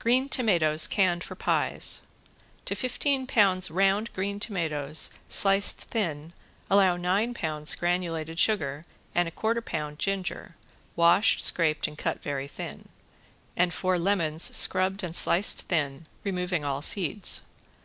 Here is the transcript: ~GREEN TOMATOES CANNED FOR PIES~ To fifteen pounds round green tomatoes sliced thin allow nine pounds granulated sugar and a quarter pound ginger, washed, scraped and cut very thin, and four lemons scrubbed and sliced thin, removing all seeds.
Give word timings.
~GREEN 0.00 0.28
TOMATOES 0.28 0.88
CANNED 0.88 1.22
FOR 1.22 1.36
PIES~ 1.36 2.00
To 2.64 2.74
fifteen 2.74 3.24
pounds 3.24 3.70
round 3.70 4.12
green 4.12 4.40
tomatoes 4.40 5.12
sliced 5.28 5.78
thin 5.82 6.32
allow 6.68 6.96
nine 6.96 7.34
pounds 7.34 7.76
granulated 7.76 8.40
sugar 8.40 8.84
and 9.14 9.28
a 9.28 9.30
quarter 9.30 9.62
pound 9.62 10.00
ginger, 10.00 10.56
washed, 10.96 11.44
scraped 11.44 11.86
and 11.86 11.96
cut 11.96 12.20
very 12.20 12.48
thin, 12.48 12.86
and 13.56 13.72
four 13.72 13.96
lemons 13.96 14.42
scrubbed 14.56 15.04
and 15.04 15.14
sliced 15.14 15.68
thin, 15.68 16.08
removing 16.24 16.64
all 16.64 16.82
seeds. 16.82 17.42